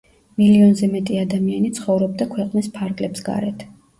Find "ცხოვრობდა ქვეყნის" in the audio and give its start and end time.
1.79-2.73